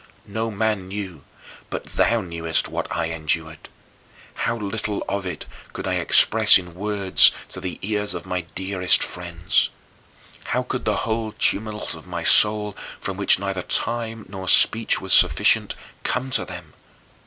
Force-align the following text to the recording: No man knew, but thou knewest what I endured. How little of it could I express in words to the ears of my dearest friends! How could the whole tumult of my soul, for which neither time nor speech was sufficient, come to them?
No 0.25 0.49
man 0.49 0.87
knew, 0.87 1.23
but 1.69 1.85
thou 1.85 2.21
knewest 2.21 2.67
what 2.67 2.91
I 2.91 3.05
endured. 3.11 3.69
How 4.33 4.57
little 4.57 5.05
of 5.07 5.27
it 5.27 5.45
could 5.73 5.85
I 5.85 5.93
express 5.99 6.57
in 6.57 6.73
words 6.73 7.31
to 7.49 7.61
the 7.61 7.77
ears 7.83 8.15
of 8.15 8.25
my 8.25 8.41
dearest 8.55 9.03
friends! 9.03 9.69
How 10.45 10.63
could 10.63 10.85
the 10.85 10.95
whole 11.05 11.33
tumult 11.37 11.93
of 11.93 12.07
my 12.07 12.23
soul, 12.23 12.75
for 12.99 13.13
which 13.13 13.37
neither 13.37 13.61
time 13.61 14.25
nor 14.27 14.47
speech 14.47 14.99
was 14.99 15.13
sufficient, 15.13 15.75
come 16.03 16.31
to 16.31 16.45
them? 16.45 16.73